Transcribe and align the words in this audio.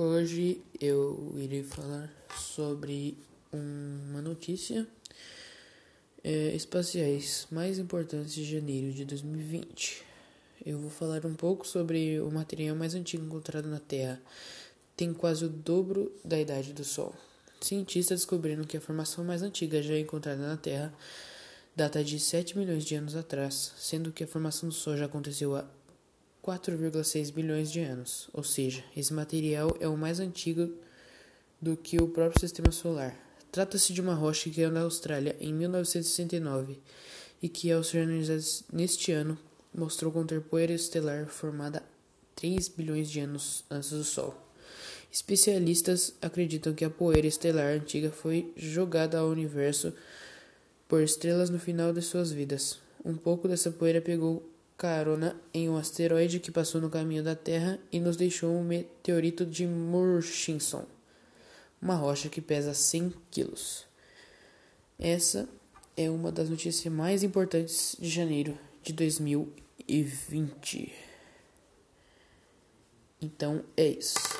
Hoje 0.00 0.62
eu 0.80 1.34
irei 1.34 1.64
falar 1.64 2.08
sobre 2.32 3.18
uma 3.52 4.22
notícia 4.22 4.86
é, 6.22 6.54
espaciais 6.54 7.48
mais 7.50 7.80
importantes 7.80 8.32
de 8.32 8.44
janeiro 8.44 8.92
de 8.92 9.04
2020. 9.04 10.04
Eu 10.64 10.78
vou 10.78 10.88
falar 10.88 11.26
um 11.26 11.34
pouco 11.34 11.66
sobre 11.66 12.20
o 12.20 12.30
material 12.30 12.76
mais 12.76 12.94
antigo 12.94 13.24
encontrado 13.24 13.66
na 13.66 13.80
Terra. 13.80 14.22
Tem 14.96 15.12
quase 15.12 15.44
o 15.46 15.48
dobro 15.48 16.12
da 16.24 16.38
idade 16.38 16.72
do 16.72 16.84
Sol. 16.84 17.12
Cientistas 17.60 18.20
descobriram 18.20 18.62
que 18.62 18.76
a 18.76 18.80
formação 18.80 19.24
mais 19.24 19.42
antiga 19.42 19.82
já 19.82 19.98
encontrada 19.98 20.46
na 20.46 20.56
Terra 20.56 20.94
data 21.74 22.04
de 22.04 22.20
7 22.20 22.56
milhões 22.56 22.84
de 22.84 22.94
anos 22.94 23.16
atrás, 23.16 23.72
sendo 23.76 24.12
que 24.12 24.22
a 24.22 24.28
formação 24.28 24.68
do 24.68 24.74
Sol 24.76 24.96
já 24.96 25.06
aconteceu 25.06 25.56
há 25.56 25.64
4,6 26.48 27.30
bilhões 27.30 27.70
de 27.70 27.80
anos, 27.80 28.30
ou 28.32 28.42
seja, 28.42 28.82
esse 28.96 29.12
material 29.12 29.76
é 29.80 29.86
o 29.86 29.98
mais 29.98 30.18
antigo 30.18 30.72
do 31.60 31.76
que 31.76 32.00
o 32.00 32.08
próprio 32.08 32.40
sistema 32.40 32.72
solar. 32.72 33.14
Trata-se 33.52 33.92
de 33.92 34.00
uma 34.00 34.14
rocha 34.14 34.44
que 34.44 34.56
caiu 34.56 34.70
na 34.70 34.80
Austrália 34.80 35.36
em 35.40 35.52
1969 35.52 36.78
e 37.42 37.50
que, 37.50 37.70
ao 37.70 37.84
ser 37.84 37.98
analisada 37.98 38.40
neste 38.72 39.12
ano, 39.12 39.36
mostrou 39.74 40.10
conter 40.10 40.40
poeira 40.40 40.72
estelar 40.72 41.26
formada 41.26 41.82
3 42.34 42.68
bilhões 42.68 43.10
de 43.10 43.20
anos 43.20 43.62
antes 43.70 43.90
do 43.90 44.02
Sol. 44.02 44.34
Especialistas 45.12 46.14
acreditam 46.22 46.72
que 46.72 46.84
a 46.84 46.88
poeira 46.88 47.26
estelar 47.26 47.74
antiga 47.74 48.10
foi 48.10 48.54
jogada 48.56 49.18
ao 49.18 49.28
universo 49.28 49.92
por 50.88 51.02
estrelas 51.02 51.50
no 51.50 51.58
final 51.58 51.92
de 51.92 52.00
suas 52.00 52.32
vidas. 52.32 52.78
Um 53.04 53.16
pouco 53.16 53.46
dessa 53.46 53.70
poeira 53.70 54.00
pegou 54.00 54.48
carona 54.78 55.38
em 55.52 55.68
um 55.68 55.76
asteroide 55.76 56.38
que 56.38 56.52
passou 56.52 56.80
no 56.80 56.88
caminho 56.88 57.24
da 57.24 57.34
Terra 57.34 57.80
e 57.90 57.98
nos 57.98 58.16
deixou 58.16 58.54
um 58.54 58.62
meteorito 58.62 59.44
de 59.44 59.66
Murchison, 59.66 60.86
uma 61.82 61.96
rocha 61.96 62.28
que 62.28 62.40
pesa 62.40 62.72
100 62.72 63.12
quilos. 63.28 63.84
Essa 64.96 65.48
é 65.96 66.08
uma 66.08 66.30
das 66.30 66.48
notícias 66.48 66.94
mais 66.94 67.24
importantes 67.24 67.96
de 67.98 68.08
janeiro 68.08 68.56
de 68.80 68.92
2020. 68.92 70.94
Então 73.20 73.64
é 73.76 73.88
isso. 73.88 74.37